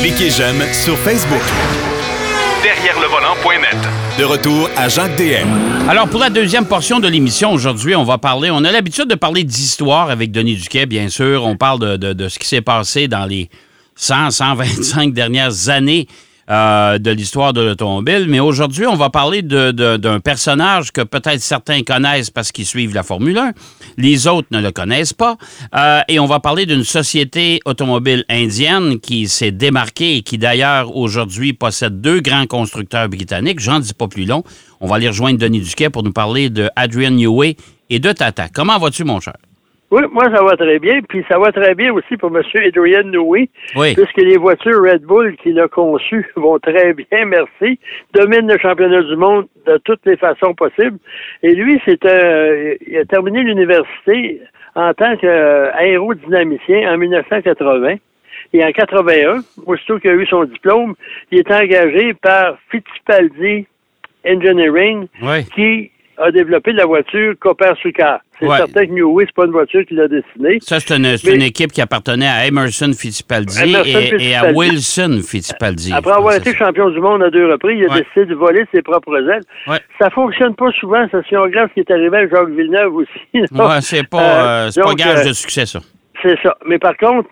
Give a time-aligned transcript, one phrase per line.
[0.00, 1.40] Cliquez j'aime sur Facebook.
[2.62, 3.76] Derrière le volant.net.
[4.18, 5.88] De retour à Jacques DM.
[5.88, 9.14] Alors, pour la deuxième portion de l'émission, aujourd'hui, on va parler, on a l'habitude de
[9.14, 11.44] parler d'histoire avec Denis Duquet, bien sûr.
[11.46, 13.48] On parle de, de- de ce qui s'est passé dans les
[13.96, 16.06] 100, 125 dernières années
[16.50, 18.26] euh, de l'histoire de l'automobile.
[18.28, 23.02] Mais aujourd'hui, on va parler d'un personnage que peut-être certains connaissent parce qu'ils suivent la
[23.02, 23.52] Formule 1.
[23.96, 25.36] Les autres ne le connaissent pas.
[25.74, 30.96] Euh, et on va parler d'une société automobile indienne qui s'est démarquée et qui d'ailleurs
[30.96, 33.60] aujourd'hui possède deux grands constructeurs britanniques.
[33.60, 34.42] J'en dis pas plus long.
[34.80, 37.56] On va aller rejoindre Denis Duquet pour nous parler de Adrian Newey
[37.90, 38.48] et de Tata.
[38.48, 39.34] Comment vas-tu, mon cher?
[39.90, 41.00] Oui, moi, ça va très bien.
[41.08, 42.42] Puis ça va très bien aussi pour M.
[42.64, 43.94] Adrian Newey, Oui.
[43.94, 47.78] puisque les voitures Red Bull qu'il a conçues vont très bien, merci.
[48.14, 50.98] Domine le championnat du monde de toutes les façons possibles.
[51.42, 54.40] Et lui, c'est un, il a terminé l'université
[54.76, 57.96] en tant qu'aérodynamicien en 1980.
[58.52, 60.94] Et en 81, aussitôt qu'il a eu son diplôme,
[61.30, 63.66] il est engagé par Fittipaldi
[64.26, 65.44] Engineering, Oui.
[65.54, 65.90] qui
[66.20, 68.20] a développé la voiture Copper Sucar.
[68.38, 68.56] C'est Ouais.
[68.56, 70.58] certain que Newey, c'est pas une voiture qu'il a dessinée.
[70.60, 74.52] Ça, c'est une, équipe qui appartenait à Emerson Fittipaldi, Emerson et, et à.
[74.52, 75.92] Wilson Fittipaldi.
[75.92, 78.00] Après avoir été champion du monde à deux reprises, il a Ouais.
[78.02, 79.42] décidé de voler ses propres ailes.
[79.66, 79.78] Ouais.
[79.98, 81.22] Ça fonctionne pas souvent, ça.
[81.28, 83.10] Si on regarde ce qui est arrivé à Jacques Villeneuve aussi.
[83.34, 85.80] Ouais, c'est pas, Euh, euh, pas gage euh, de succès, ça.
[86.22, 86.56] C'est ça.
[86.66, 87.28] Mais par contre,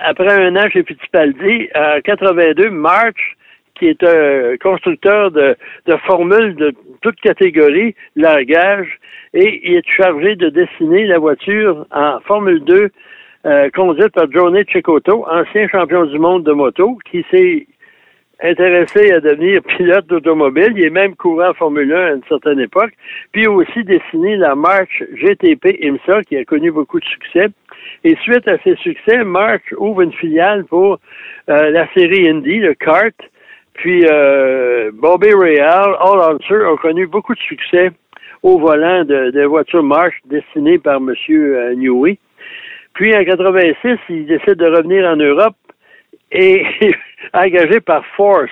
[0.00, 3.36] après un an chez Fittipaldi, en 82, March,
[3.78, 5.56] qui est un constructeur de,
[5.86, 8.98] de formules de toute catégorie, largage,
[9.34, 12.90] et il est chargé de dessiner la voiture en Formule 2
[13.44, 17.66] euh, conduite par Johnny Cecotto, ancien champion du monde de moto, qui s'est
[18.42, 20.74] intéressé à devenir pilote d'automobile.
[20.76, 22.92] Il est même courant Formule 1 à une certaine époque.
[23.32, 27.48] Puis aussi dessiné la March GTP IMSA, qui a connu beaucoup de succès.
[28.04, 30.98] Et suite à ces succès, March ouvre une filiale pour
[31.48, 33.14] euh, la série Indy, le kart.
[33.74, 37.90] Puis euh, Bobby Real, All Answer ont connu beaucoup de succès
[38.42, 41.14] au volant de, de voitures March dessinées par M.
[41.30, 42.18] Euh, Newey.
[42.94, 45.56] Puis en 86, il décide de revenir en Europe
[46.30, 46.64] et
[47.32, 48.50] engagé par Force.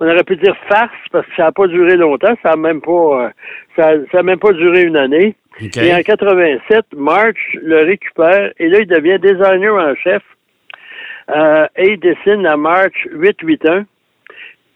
[0.00, 2.80] On aurait pu dire farce parce que ça n'a pas duré longtemps, ça n'a même
[2.80, 3.28] pas euh,
[3.76, 5.34] ça, ça a même pas duré une année.
[5.60, 10.22] Et en 87, March le récupère et là il devient designer en chef
[11.30, 13.84] euh, et il dessine la March 881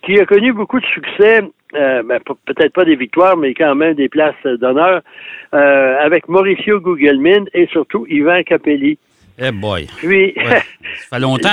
[0.02, 1.40] qui a connu beaucoup de succès,
[1.74, 5.02] euh, ben, pe- peut-être pas des victoires, mais quand même des places d'honneur,
[5.54, 8.98] euh, avec Mauricio Gugelmin et surtout Yvan Capelli.
[9.42, 9.86] Eh boy.
[9.98, 10.60] Puis, Ouais.
[11.08, 11.48] Ça fait longtemps.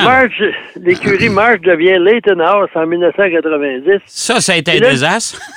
[0.76, 4.00] L'écurie March devient Leighton House en 1990.
[4.06, 5.40] Ça, ça a été un désastre.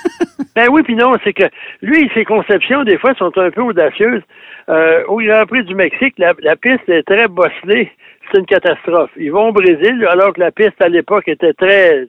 [0.57, 1.45] Ben oui, puis non, c'est que
[1.81, 4.23] lui, ses conceptions, des fois, sont un peu audacieuses.
[4.69, 7.93] Euh, au Grand Prix du Mexique, la, la piste est très bosselée.
[8.33, 9.11] C'est une catastrophe.
[9.17, 12.09] Ils vont au Brésil, alors que la piste, à l'époque, était très,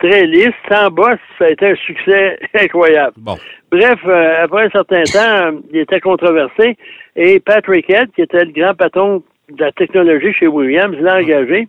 [0.00, 1.18] très lisse, sans bosse.
[1.38, 3.14] Ça a été un succès incroyable.
[3.18, 3.36] Bon.
[3.70, 6.76] Bref, euh, après un certain temps, il était controversé
[7.16, 11.68] et Patrick Head, qui était le grand patron de la technologie chez Williams, l'a engagé.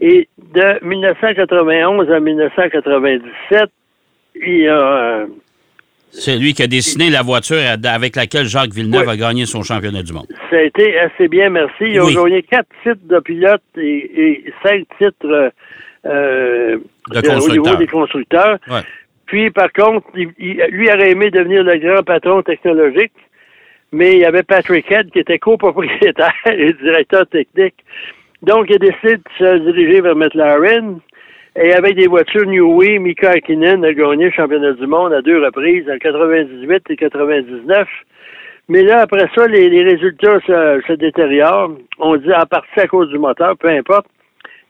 [0.00, 3.64] Et de 1991 à 1997,
[4.36, 4.72] il a...
[4.72, 5.26] euh,
[6.12, 10.02] C'est lui qui a dessiné la voiture avec laquelle Jacques Villeneuve a gagné son championnat
[10.04, 10.26] du monde.
[10.50, 11.82] ça a été assez bien, merci.
[11.84, 12.14] Ils ont Oui.
[12.14, 15.52] gagné quatre titres de pilote et, et cinq titres
[16.06, 16.78] euh,
[17.38, 18.58] au niveau des constructeurs.
[18.68, 18.80] Ouais.
[19.26, 23.12] Puis, par contre, il- il- lui aurait aimé devenir le grand patron technologique,
[23.92, 27.74] mais il y avait Patrick Head qui était copropriétaire et directeur technique.
[28.42, 31.00] Donc, il a décidé de se diriger vers McLaren.
[31.60, 35.44] Et avec des voitures Newey, Mika Hakkinen a gagné le championnat du monde à deux
[35.44, 37.88] reprises, en 98 et 99.
[38.68, 41.72] Mais là, après ça, les, les résultats se, se détériorent.
[41.98, 44.06] On dit en partie à cause du moteur, peu importe.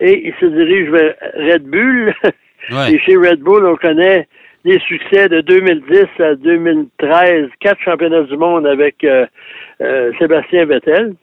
[0.01, 2.15] Et il se dirige vers Red Bull.
[2.71, 2.93] Ouais.
[2.93, 4.29] Et chez Red Bull, on connaît
[4.65, 9.25] les succès de 2010 à 2013, quatre championnats du monde avec euh,
[9.81, 11.15] euh, Sébastien Vettel.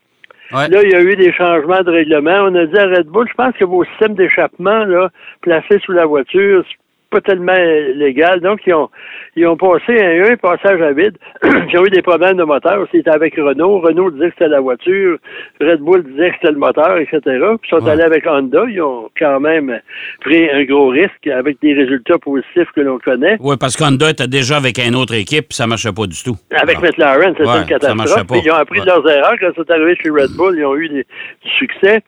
[0.51, 0.67] Ouais.
[0.69, 2.45] Là, il y a eu des changements de règlement.
[2.45, 5.09] On a dit à Red Bull, je pense que vos systèmes d'échappement, là,
[5.41, 6.63] placés sous la voiture,
[7.09, 7.53] pas tellement
[7.95, 8.39] légal.
[8.41, 8.89] Donc, ils ont,
[9.35, 11.17] ils ont passé un, un passage à vide.
[11.43, 12.87] ils ont eu des problèmes de moteur.
[12.93, 13.79] Ils étaient avec Renault.
[13.79, 15.17] Renault disait que c'était la voiture.
[15.61, 17.19] Red Bull disait que c'était le moteur, etc.
[17.23, 17.91] Puis ils sont Ouais.
[17.91, 18.63] allés avec Honda.
[18.69, 19.79] Ils ont quand même
[20.21, 23.37] pris un gros risque avec des résultats positifs que l'on connaît.
[23.39, 26.35] Oui, parce qu'Honda était déjà avec une autre équipe, ça marchait pas du tout.
[26.55, 28.27] Avec McLaren, c'était Ouais, une ça marchait catastrophe.
[28.27, 28.33] pas.
[28.35, 30.55] Puis ils ont appris de leurs erreurs quand c'est arrivé chez Red Bull.
[30.57, 31.03] Ils ont eu des,
[31.43, 32.01] du succès.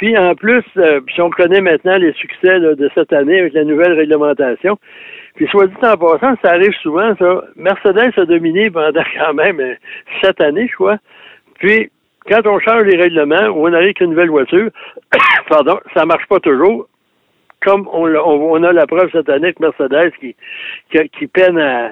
[0.00, 3.52] Puis en plus, euh, si on connaît maintenant les succès là, de cette année avec
[3.52, 4.78] la nouvelle réglementation,
[5.34, 7.44] puis soit dit en passant, ça arrive souvent, ça.
[7.54, 9.74] Mercedes a dominé pendant quand même euh,
[10.22, 10.96] sept années, je crois.
[11.58, 11.90] Puis
[12.30, 14.70] quand on change les règlements ou on arrive avec une nouvelle voiture,
[15.50, 16.88] pardon, ça marche pas toujours.
[17.62, 20.34] Comme on, on- a la preuve cette année avec Mercedes qui,
[21.12, 21.90] qui peine à,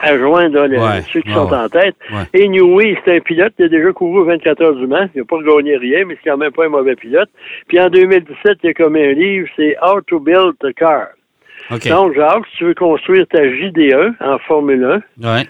[0.00, 1.94] à joindre là, Ouais, ceux qui ouais, sont en tête.
[2.10, 2.24] Ouais.
[2.40, 5.08] Et Newey, c'est un pilote qui a déjà couru 24 heures du Mans.
[5.14, 7.28] Il n'a pas gagné rien, mais c'est quand même pas un mauvais pilote.
[7.68, 11.06] Puis en 2017, il a comme un livre, c'est How to Build a Car.
[11.88, 15.44] Donc, Jacques, si tu veux construire ta JD1 en Formule 1, Ouais.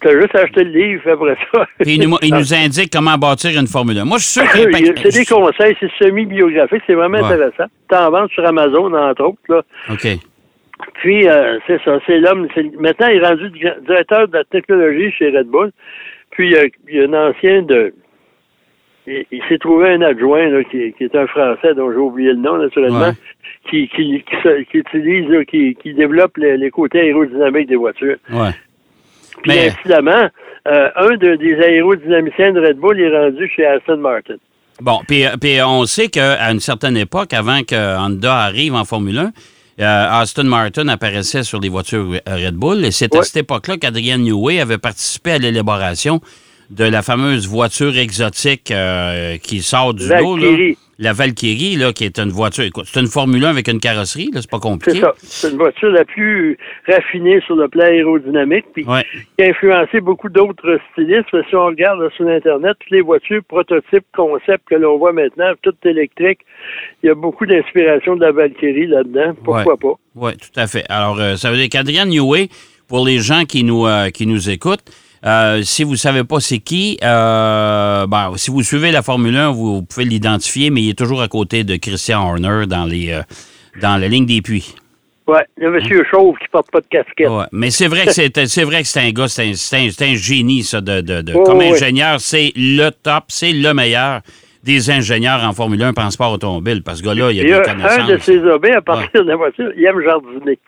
[0.00, 1.66] tu as juste à acheter le livre après ça.
[1.80, 4.04] Puis il nous, il nous indique comment bâtir une Formule 1.
[4.04, 7.18] Moi, je suis sûr qu'il Il y a- C'est des conseils, c'est semi-biographique, c'est vraiment
[7.18, 7.64] intéressant.
[7.90, 9.38] T'en vends sur Amazon, entre autres.
[9.48, 9.62] Là.
[9.90, 10.06] OK.
[10.94, 12.48] Puis, euh, c'est ça, c'est l'homme.
[12.78, 15.70] Maintenant, il est rendu di- directeur de la technologie chez Red Bull.
[16.30, 17.92] Puis, euh, il y a un ancien de...
[19.06, 22.30] Il, il s'est trouvé un adjoint là, qui, qui est un Français dont j'ai oublié
[22.30, 23.12] le nom, naturellement, Ouais.
[23.70, 28.16] qui, qui, qui, se- qui utilise, là, qui, développe les, les côtés aérodynamiques des voitures.
[28.30, 28.50] Ouais.
[29.42, 30.28] Puis, Mais- incidemment,
[30.68, 34.34] euh, un de- des aérodynamiciens de Red Bull est rendu chez Aston Martin.
[34.80, 38.84] Bon, puis, euh, puis on sait qu'à une certaine époque, avant que Honda arrive en
[38.84, 39.30] Formule 1,
[39.80, 42.84] euh, Aston Martin apparaissait sur les voitures Red Bull.
[42.84, 46.20] Et c'est à cette époque-là qu'Adrian Newey avait participé à l'élaboration
[46.70, 50.36] de la fameuse voiture exotique euh, qui sort du lot.
[50.36, 50.74] là.
[51.00, 52.64] La Valkyrie, là, qui est une voiture.
[52.64, 54.98] Écoute, c'est une Formule 1 avec une carrosserie, là, c'est pas compliqué.
[54.98, 55.12] C'est ça.
[55.18, 56.58] C'est une voiture la plus
[56.88, 59.04] raffinée sur le plan aérodynamique, puis Ouais.
[59.38, 61.28] qui a influencé beaucoup d'autres stylistes.
[61.48, 65.52] Si on regarde là, sur Internet, toutes les voitures prototypes, concepts que l'on voit maintenant,
[65.62, 66.40] toutes électriques,
[67.04, 69.34] il y a beaucoup d'inspiration de la Valkyrie là-dedans.
[69.44, 69.94] Pourquoi pas?
[70.16, 70.84] Oui, tout à fait.
[70.88, 72.48] Alors, euh, ça veut dire qu'Adrian Newey,
[72.88, 74.82] pour les gens qui nous, euh, qui nous écoutent,
[75.26, 79.36] euh, si vous ne savez pas c'est qui, euh, ben, si vous suivez la Formule
[79.36, 83.10] 1, vous, pouvez l'identifier, mais il est toujours à côté de Christian Horner dans, les,
[83.10, 83.22] euh,
[83.80, 84.74] dans la ligne des puits.
[85.26, 87.28] Ouais, le monsieur chauve qui porte pas de casquette.
[87.28, 87.44] Ouais.
[87.52, 89.90] Mais c'est vrai que c'est c'est vrai que c'est un gars, c'est un, c'est un-
[89.90, 91.70] c'est un génie, ça, de, de- de- Oh, comme oui.
[91.70, 94.22] ingénieur, c'est le top, c'est le meilleur
[94.64, 96.82] des ingénieurs en Formule 1 en sport automobile.
[96.82, 98.08] Parce que ce gars-là, il Et a un, des un connaissances.
[98.08, 100.58] de ses hobbies, à partir de la voiture, il aime jardiner.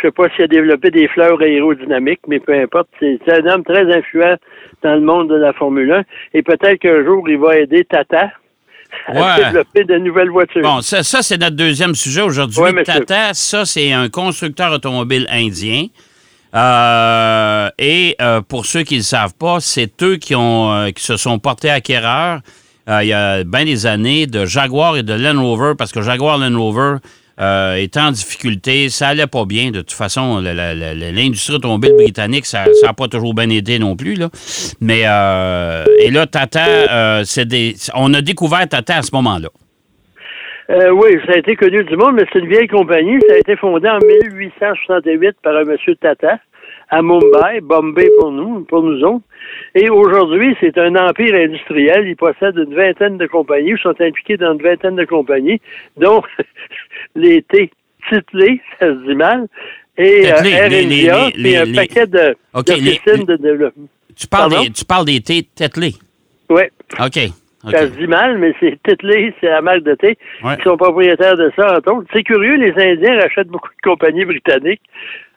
[0.00, 2.88] Je sais pas s'il a développé des fleurs aérodynamiques, mais peu importe.
[3.00, 4.36] C'est un homme très influent
[4.82, 6.02] dans le monde de la Formule 1.
[6.34, 8.30] Et peut-être qu'un jour, il va aider Tata
[9.06, 9.44] à Ouais.
[9.44, 10.62] développer de nouvelles voitures.
[10.62, 12.60] Bon, ça, ça c'est notre deuxième sujet aujourd'hui.
[12.60, 12.82] Ouais.
[12.82, 15.86] Tata, ça, c'est un constructeur automobile indien.
[16.54, 20.90] Euh, et euh, pour ceux qui ne le savent pas, c'est eux qui, ont, euh,
[20.90, 22.40] qui se sont portés acquéreurs
[23.02, 26.38] il y a bien des années de Jaguar et de Land Rover, parce que Jaguar
[26.38, 26.96] Land Rover
[27.40, 29.70] euh, en difficulté, ça allait pas bien.
[29.70, 34.14] De toute façon, l'industrie automobile britannique, ça n'a pas toujours bien aidé non plus.
[34.14, 34.28] Là.
[34.80, 39.48] Mais euh, et là, Tata, euh, des, on a découvert Tata à ce moment-là.
[40.70, 43.18] Euh, oui, ça a été connu du monde, mais c'est une vieille compagnie.
[43.28, 46.38] Ça a été fondé en 1868 par un monsieur Tata
[46.90, 49.24] à Mumbai, Bombay pour nous, pour nous autres.
[49.74, 52.06] Et aujourd'hui, c'est un empire industriel.
[52.08, 53.70] Il possède une vingtaine de compagnies.
[53.70, 55.60] Ils sont impliqués dans une vingtaine de compagnies,
[55.96, 56.22] dont
[57.14, 57.70] les T
[58.08, 59.46] titlés, ça se dit mal,
[59.96, 63.88] et euh, les- les- les- puis un paquet de OK, d'officines les- de développement.
[64.16, 64.64] Tu parles, Pardon?
[64.64, 65.92] des, tu parles des thés Tetley.
[66.48, 66.62] Oui.
[66.98, 67.18] OK.
[67.68, 70.16] Ça se dit mal, mais c'est Titley, c'est la marque de thé.
[70.42, 70.54] Ouais.
[70.58, 72.08] Ils sont propriétaires de ça, entre autres.
[72.12, 74.80] C'est curieux, les Indiens rachètent beaucoup de compagnies britanniques,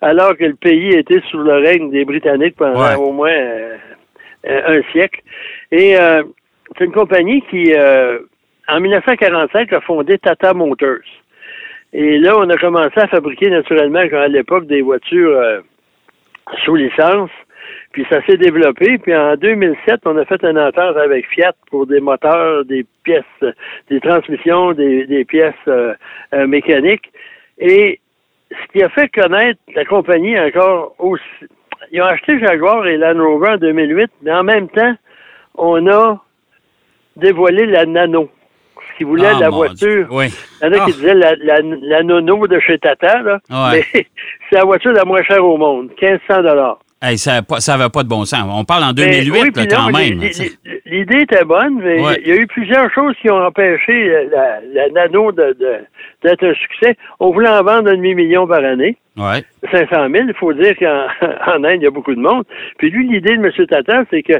[0.01, 2.95] alors que le pays était sous le règne des Britanniques pendant Ouais.
[2.95, 3.77] au moins euh,
[4.45, 5.21] un siècle.
[5.71, 6.23] Et euh,
[6.77, 8.19] c'est une compagnie qui, euh,
[8.69, 10.99] en 1945, a fondé Tata Motors.
[11.91, 15.59] Et là, on a commencé à fabriquer naturellement, à l'époque, des voitures euh,
[16.63, 17.30] sous licence.
[17.94, 18.97] Puis ça s'est développé.
[18.97, 23.23] Puis en 2007, on a fait une entente avec Fiat pour des moteurs, des pièces,
[23.90, 25.94] des transmissions, des, des pièces euh,
[26.33, 27.12] euh, mécaniques.
[27.59, 28.00] Et
[28.50, 31.23] ce qui a fait connaître la compagnie encore aussi.
[31.92, 34.95] Ils ont acheté Jaguar et Land Rover en 2008, mais en même temps,
[35.56, 36.19] on a
[37.16, 38.30] dévoilé la Nano.
[38.92, 40.07] Ce qui voulait Ah, la voiture.
[40.12, 40.26] Oui.
[40.62, 40.85] Il y en a Ah.
[40.85, 43.40] qui disaient la, la, la Nono de chez Tata, là.
[43.50, 43.83] Ouais.
[43.94, 44.06] Mais
[44.50, 46.80] c'est la voiture la moins chère au monde, 1500 dollars.
[47.06, 48.45] Hey, ça n'avait pas de bon sens.
[48.50, 50.19] On parle en Mais 2008 oui, là, puis quand non, même.
[50.86, 52.22] L'idée était bonne, mais Ouais.
[52.24, 55.80] il y a eu plusieurs choses qui ont empêché la, la nano de- de-
[56.24, 56.95] d'être un succès.
[57.19, 58.95] On voulait en vendre un demi-million par année.
[59.18, 59.44] Ouais.
[59.72, 61.07] 500 000, il faut dire qu'en
[61.56, 62.45] en Inde, il y a beaucoup de monde.
[62.78, 63.52] Puis lui, l'idée de M.
[63.68, 64.33] Tata, c'est que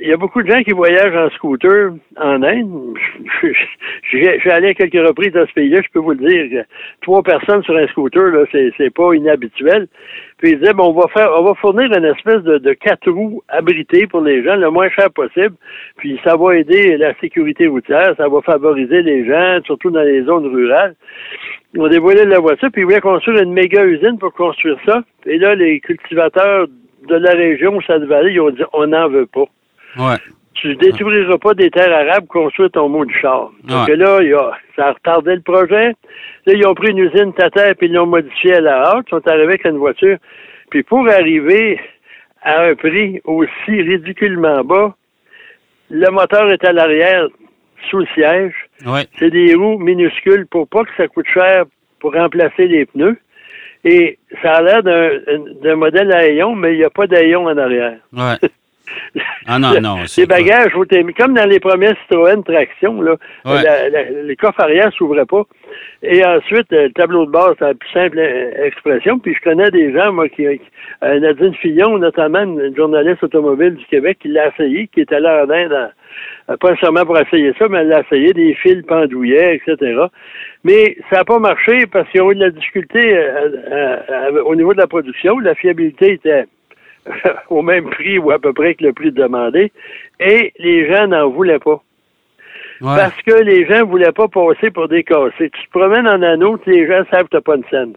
[0.00, 2.94] il y a beaucoup de gens qui voyagent en scooter en Inde.
[4.08, 6.64] Suis allé à quelques reprises dans ce pays-là, je peux vous le dire.
[7.02, 9.88] Trois personnes sur un scooter, là, c'est, pas inhabituel.
[10.38, 13.10] Puis il disait, bon, on va faire, on va fournir une espèce de, de quatre
[13.10, 15.54] roues abritées pour les gens, le moins cher possible.
[15.96, 20.22] Puis ça va aider la sécurité routière, ça va favoriser les gens, surtout dans les
[20.24, 20.94] zones rurales.
[21.74, 25.02] Ils ont dévoilé la voiture, puis ils voulaient construire une méga usine pour construire ça.
[25.26, 26.68] Et là, les cultivateurs
[27.08, 29.46] de la région, Sad Valley, ils ont dit, on n'en veut pas.
[29.98, 30.16] Ouais.
[30.54, 33.50] Tu détruiras pas des terres arabes pour construire ton mot du char.
[33.64, 35.88] Donc là, il y a- ça a retardé le projet.
[36.46, 39.06] Là, ils ont pris une usine Tata puis ils l'ont modifiée à la hâte.
[39.08, 40.16] Ils sont arrivés avec une voiture.
[40.70, 41.80] Puis pour arriver
[42.42, 44.94] à un prix aussi ridiculement bas,
[45.90, 47.26] le moteur est à l'arrière,
[47.90, 48.54] sous le siège.
[48.86, 49.06] Ouais.
[49.18, 51.64] C'est des roues minuscules pour pas que ça coûte cher
[52.00, 53.18] pour remplacer les pneus.
[53.84, 57.58] Et ça a l'air d'un modèle à haillons, mais il n'y a pas d'haillons en
[57.58, 57.98] arrière.
[58.12, 58.36] Ouais.
[59.46, 59.96] Ah non, non.
[60.06, 60.72] c'est Les bagages,
[61.18, 63.62] comme dans les premières Citroën traction, là, Ouais.
[63.62, 65.42] la- la- les coffres arrière s'ouvraient pas.
[66.02, 69.18] Et ensuite, euh, le tableau de bord, c'est la plus simple euh, expression.
[69.18, 70.58] Puis je connais des gens, moi, qui, euh,
[71.20, 75.50] Nadine Fillon, notamment une journaliste automobile du Québec, qui l'a essayé, qui était là en
[75.50, 75.90] Inde,
[76.60, 79.98] pas nécessairement pour essayer ça, mais elle l'a essayé, des fils pendouillets, etc.
[80.62, 84.42] Mais ça n'a pas marché parce qu'ils ont eu de la difficulté euh, euh, euh,
[84.44, 85.38] au niveau de la production.
[85.38, 86.44] La fiabilité était
[87.50, 89.72] au même prix ou à peu près que le prix demandé.
[90.20, 91.82] Et les gens n'en voulaient pas.
[92.80, 92.96] Ouais.
[92.96, 95.50] Parce que les gens voulaient pas passer pour des cassés.
[95.50, 97.94] Tu te promènes en anneau, les gens savent que t'as pas une scène.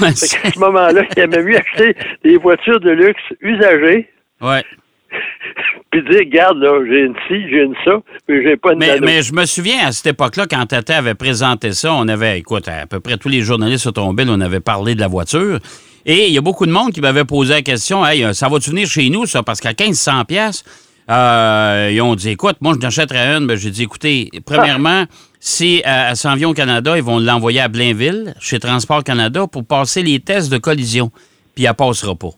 [0.00, 4.08] Ouais, qu'à ce moment-là, il aimait mieux acheter des voitures de luxe usagées,
[4.40, 4.62] ouais.
[5.90, 9.00] puis dire, regarde, là, j'ai une ci, j'ai une ça, mais j'ai pas une Mais,
[9.00, 12.68] mais je me souviens à cette époque-là, quand Tata avait présenté ça, on avait, écoute,
[12.68, 15.58] à peu près tous les journalistes automobiles, on avait parlé de la voiture.
[16.06, 18.48] Et il y a beaucoup de monde qui m'avait posé la question Hey, euh, ça
[18.48, 19.42] va-tu venir chez nous, ça?
[19.42, 20.64] Parce qu'à 1500 pièces
[21.08, 23.46] ils ont dit Écoute, moi, je n'achèterais une.
[23.46, 25.06] Ben, j'ai dit Écoutez, premièrement,
[25.40, 29.46] si euh, elle s'en vient au Canada, ils vont l'envoyer à Blainville, chez Transport Canada,
[29.46, 31.10] pour passer les tests de collision.
[31.54, 32.30] Puis elle passera pas.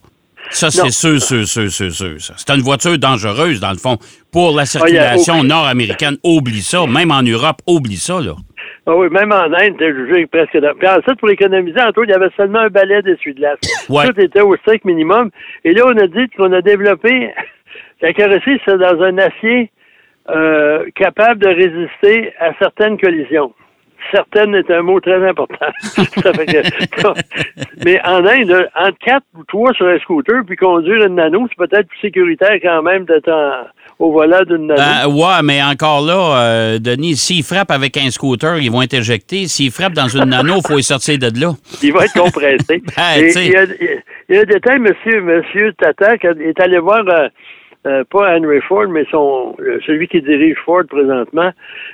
[0.49, 2.17] Ça, c'est sûr, sûr, sûr, sûr, sûr.
[2.19, 3.97] C'est une voiture dangereuse, dans le fond.
[4.31, 6.85] Pour la Ah, circulation nord-américaine, oublie ça.
[6.85, 8.35] Même en Europe, oublie ça, là.
[8.85, 10.57] Ah oui, même en Inde, t'es jugé presque...
[10.57, 13.59] dans- Puis ensuite, pour économiser, tout, il y avait seulement un balai d'essuie-glace.
[13.89, 14.05] Ouais.
[14.09, 15.29] Tout était au strict minimum.
[15.63, 17.31] Et là, on a dit qu'on a développé...
[18.01, 19.71] La carrosserie, c'est dans un acier
[20.29, 23.53] euh, capable de résister à certaines collisions.
[24.11, 25.67] Certaines est un mot très important.
[25.79, 31.05] Ça fait que- mais en Inde, entre quatre ou trois sur un scooter, puis conduire
[31.05, 33.63] une nano, c'est peut-être plus sécuritaire quand même d'être en-
[33.99, 34.81] au volant d'une nano.
[34.81, 38.93] Euh, ouais, mais encore là, euh, Denis, s'ils frappent avec un scooter, ils vont être
[38.95, 39.47] éjectés.
[39.47, 41.53] S'ils frappent dans une nano, il faut les sortir de là.
[41.81, 42.81] Il va être compressé.
[42.95, 43.63] Ben, Et il, y a,
[44.29, 47.27] il y a un détail, monsieur, monsieur Tata, qui est allé voir, euh,
[47.85, 51.51] euh, pas Henry Ford, mais son, celui qui dirige Ford présentement,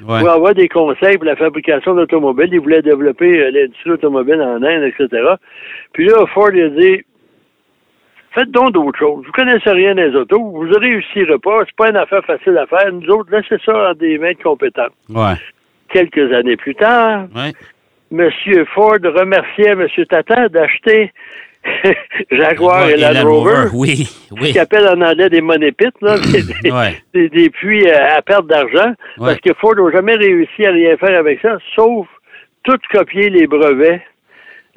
[0.07, 0.19] Ouais.
[0.19, 2.49] pour avoir des conseils pour la fabrication d'automobiles.
[2.51, 5.07] Il voulait développer l'industrie automobile en Inde, etc.
[5.93, 7.01] Puis là, Ford il a dit,
[8.33, 9.25] faites donc d'autres choses.
[9.25, 12.65] Vous connaissez rien des autos, vous ne réussirez pas, c'est pas une affaire facile à
[12.67, 12.91] faire.
[12.91, 14.87] Nous autres, laissez ça en des mains de compétents.
[15.09, 15.35] Ouais.
[15.91, 17.53] Quelques années plus tard, Ouais.
[18.11, 18.29] M.
[18.73, 19.87] Ford remerciait M.
[20.09, 21.11] Tata d'acheter
[22.31, 24.51] Jaguar et Land Rover, Oui, ce oui.
[24.51, 26.15] qu'ils appellent en anglais des money pits, là,
[26.63, 26.95] des, Ouais.
[27.13, 29.27] des- des puits euh, à perte d'argent, Ouais.
[29.33, 32.07] parce que Ford n'a jamais réussi à rien faire avec ça, sauf
[32.63, 34.01] tout copier les brevets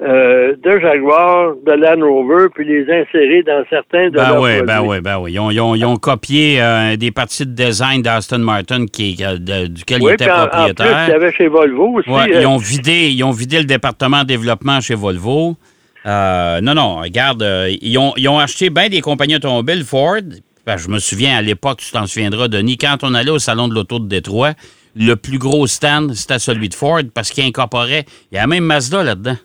[0.01, 4.51] euh, de Jaguar, de Land Rover, puis les insérer dans certains de Ben leurs oui,
[4.65, 4.89] ben produits.
[4.89, 5.31] oui, ben oui.
[5.33, 9.17] Ils ont, ils ont- ils ont copié euh, des parties de design d'Aston Martin qui,
[9.21, 11.15] euh, de- duquel Oui, il était puis en, en plus, il y propriétaire.
[11.15, 12.09] avait chez Volvo aussi.
[12.09, 15.55] Ouais, euh, ils, ont vidé, ils ont vidé le département développement chez Volvo.
[16.05, 17.45] Non, non, regarde,
[17.81, 20.17] ils, ont, ils ont acheté bien des compagnies automobiles Ford.
[20.65, 23.67] Ben, je me souviens à l'époque, tu t'en souviendras, Denis, quand on allait au salon
[23.67, 24.51] de l'auto de Détroit,
[24.95, 28.05] le plus gros stand, c'était celui de Ford parce qu'il incorporait.
[28.31, 29.35] Il y a même Mazda là-dedans.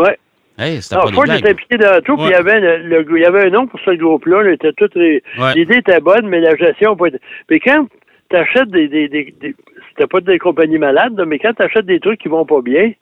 [0.00, 0.18] Ouais.
[0.58, 3.24] Hey, c'était Ford était impliqué dans tout, puis il y avait le, le- il y
[3.24, 4.42] avait un nom pour ce groupe-là.
[4.42, 5.54] là, était tout ré- Ouais.
[5.54, 7.18] L'idée était bonne, mais la gestion n'a pas été.
[7.46, 7.86] Puis quand
[8.28, 9.54] tu achètes des, des, des, des-
[9.88, 12.60] c'était pas des compagnies malades, là, mais quand tu achètes des trucs qui vont pas
[12.60, 12.92] bien,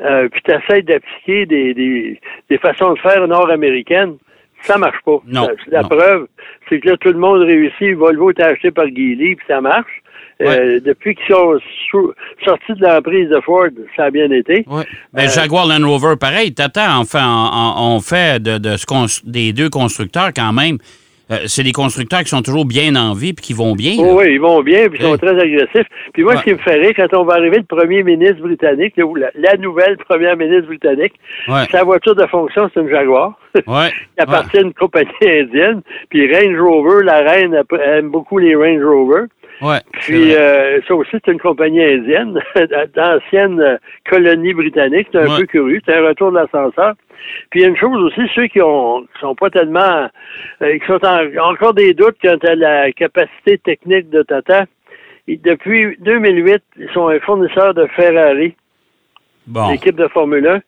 [0.00, 4.16] euh, puis tu essaies d'appliquer des, des, des façons de faire nord-américaines,
[4.64, 5.18] ça marche pas.
[5.26, 5.88] Non, La non.
[5.88, 6.26] preuve,
[6.68, 7.94] c'est que là, tout le monde réussit.
[7.96, 9.90] Volvo était acheté par Geely, puis ça marche.
[10.42, 11.58] Euh, depuis qu'ils sont
[11.90, 14.64] sous- sortis de l'emprise de Ford, ça a bien été.
[14.68, 14.84] Ouais.
[15.12, 16.54] Ben, Euh, Jaguar Land Rover, pareil.
[16.54, 20.78] Tata, en fait, on fait de, de ce des deux constructeurs quand même.
[21.30, 23.92] Euh, c'est des constructeurs qui sont toujours bien en vie puis qui vont bien.
[24.02, 24.12] là.
[24.14, 25.86] Oui, ils vont bien, puis ils sont très agressifs.
[26.12, 26.38] Puis moi, Ouais.
[26.38, 29.56] ce qui me rire, quand on va arriver le premier ministre britannique, ou la, la
[29.56, 31.14] nouvelle première ministre britannique,
[31.48, 31.64] Ouais.
[31.70, 33.38] sa voiture de fonction, c'est une Jaguar.
[33.66, 33.90] Ouais.
[34.16, 35.82] qui appartient à une compagnie indienne.
[36.08, 39.22] Puis Range Rover, la reine aime beaucoup les Range Rover.
[39.62, 39.80] Ouais.
[39.92, 42.40] Puis euh, ça aussi, c'est une compagnie indienne,
[42.94, 43.76] d'ancienne euh,
[44.08, 45.08] colonie britannique.
[45.12, 45.40] C'est un Ouais.
[45.40, 45.80] peu curieux.
[45.86, 46.94] C'est un retour de l'ascenseur.
[47.50, 50.08] Puis il y a une chose aussi, ceux qui ont qui sont pas tellement
[50.62, 54.64] euh, qui sont en- encore des doutes quant à la capacité technique de Tata.
[55.26, 58.54] ils- depuis 2008, ils sont un fournisseur de Ferrari,
[59.46, 59.68] bon.
[59.70, 60.60] l'équipe de Formule 1,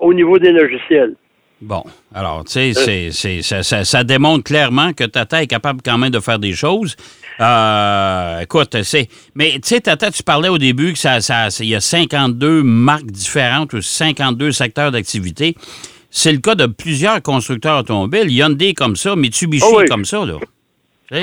[0.00, 1.14] au niveau des logiciels.
[1.60, 1.82] Bon,
[2.14, 5.98] alors, tu sais, c'est, c'est- ça, ça- ça démontre clairement que Tata est capable quand
[5.98, 6.94] même de faire des choses.
[7.40, 9.08] Euh, écoute, c'est.
[9.34, 12.62] Mais tu sais, Tata, tu parlais au début que ça, ça, il y a 52
[12.62, 15.56] marques différentes ou 52 secteurs d'activité.
[16.10, 18.30] C'est le cas de plusieurs constructeurs automobiles.
[18.30, 19.84] Hyundai comme ça, Mitsubishi Oh oui.
[19.86, 20.34] comme ça, là.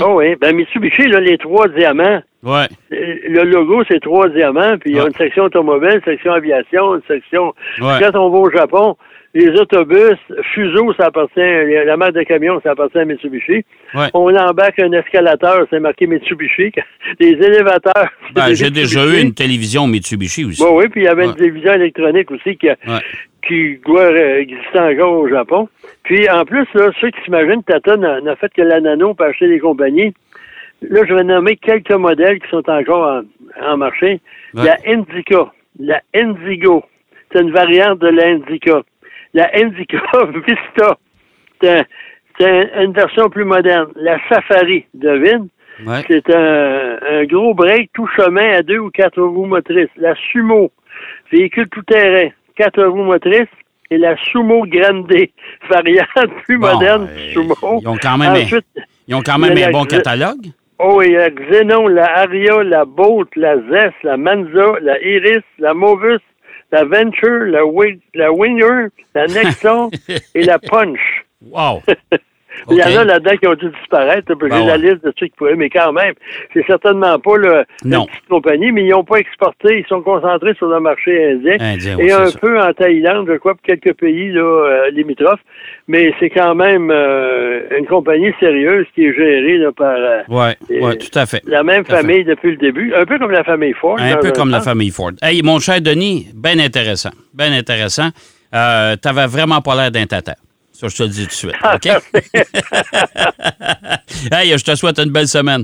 [0.01, 2.67] Oh oui, ben Mitsubishi, là, les trois diamants, Ouais.
[2.91, 5.09] le logo, c'est trois diamants, puis il y a Ouais.
[5.09, 7.53] une section automobile, une section aviation, une section...
[7.81, 7.97] Ouais.
[7.99, 8.95] Quand on va au Japon,
[9.33, 10.15] les autobus,
[10.53, 11.41] Fuso, ça appartient,
[11.85, 13.65] la marque de camion, ça appartient à Mitsubishi.
[13.93, 14.07] Ouais.
[14.13, 16.71] On embarque un escalateur, c'est marqué Mitsubishi.
[17.19, 20.61] Les élévateurs, Ben, j'ai déjà eu une télévision Mitsubishi aussi.
[20.63, 21.29] Bon, oui, puis il y avait Ouais.
[21.31, 22.99] une télévision électronique aussi qui, a- Ouais.
[23.45, 25.67] qui doit euh, exister encore au Japon.
[26.03, 29.25] Puis en plus, là, ceux qui s'imaginent Tata n'a n'a fait que la nano pour
[29.25, 30.13] acheter des compagnies.
[30.81, 33.21] Là, je vais nommer quelques modèles qui sont encore
[33.61, 34.19] en, en marché.
[34.53, 34.65] Ouais.
[34.65, 36.83] La Indica, la Indigo,
[37.31, 38.81] c'est une variante de la Indica.
[39.33, 39.97] La Indica
[40.47, 40.97] Vista,
[41.61, 41.85] c'est un-
[42.39, 43.87] c'est un- une version plus moderne.
[43.95, 45.47] La Safari, devine,
[45.85, 46.03] Ouais.
[46.07, 49.89] c'est un, un gros break tout chemin à deux ou quatre roues motrices.
[49.97, 50.71] La Sumo,
[51.31, 53.47] véhicule tout terrain, quatre roues motrices.
[53.91, 55.11] Et la Sumo Grande,
[55.69, 57.55] variante plus Bon, moderne euh, du Sumo.
[57.81, 58.65] ils ont quand même- Ensuite,
[59.07, 60.47] Ils ont quand même un bon catalogue.
[60.79, 64.99] Oh, il y a la Xenon, la Aria, la Bolt, la Zest, la Manza, la
[65.01, 66.21] Iris, la Movus,
[66.71, 69.89] la Venture, la, Wi- la Winner, la Nexon
[70.33, 70.99] et la Punch.
[71.41, 71.81] Wow.
[72.71, 74.23] Il y en a là-dedans qui ont dû disparaître.
[74.27, 74.77] J'ai Ben la ouais.
[74.77, 76.13] liste de ceux qui pouvaient, mais quand même,
[76.53, 78.01] c'est certainement pas Non.
[78.01, 79.79] une petite compagnie, mais ils n'ont pas exporté.
[79.79, 81.57] Ils sont concentrés sur le marché indien.
[81.59, 82.39] Indien, et oui, un ça.
[82.39, 85.39] peu en Thaïlande, je crois, pour quelques pays là, euh, limitrophes.
[85.87, 90.55] Mais c'est quand même euh, une compagnie sérieuse qui est gérée là, par euh, Ouais,
[90.69, 91.41] Et- ouais, tout à fait.
[91.45, 92.93] la même Tout famille depuis le début.
[92.95, 93.97] Un peu comme la famille Ford.
[93.99, 95.11] Un peu comme la famille Ford.
[95.21, 97.11] Hey, mon cher Denis, bien intéressant.
[97.33, 98.09] Bien intéressant.
[98.53, 100.35] Euh, T'avais vraiment pas l'air d'un tata.
[100.77, 101.53] Ça, je te le dis tout de suite.
[101.63, 101.85] OK?
[104.31, 105.63] hey, je te souhaite une belle semaine.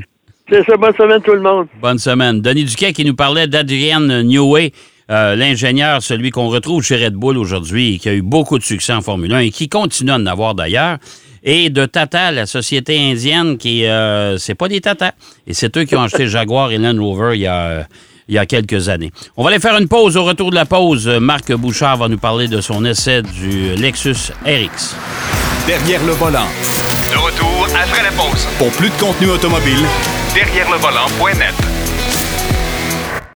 [0.50, 1.68] C'est ça, bonne semaine tout le monde.
[1.82, 2.40] Bonne semaine.
[2.42, 4.72] Denis Duquet qui nous parlait d'Adrienne Newey,
[5.10, 8.64] euh, l'ingénieur, celui qu'on retrouve chez Red Bull aujourd'hui et qui a eu beaucoup de
[8.64, 10.98] succès en Formule 1 et qui continue à en avoir d'ailleurs.
[11.44, 15.12] Et de Tata, la société indienne qui, euh, c'est pas des Tata.
[15.46, 17.86] Et c'est eux qui ont acheté Jaguar et Land Rover il y a,
[18.32, 19.12] il y a quelques années.
[19.36, 20.16] On va aller faire une pause.
[20.16, 23.76] Au retour de la pause, euh, Marc Bouchard va nous parler de son essai du
[23.76, 24.96] Lexus RX.
[25.68, 26.48] Derrière le volant.
[27.12, 28.48] De retour après la pause.
[28.58, 29.86] Pour plus de contenu automobile,
[30.34, 31.71] Derrière le volant.net.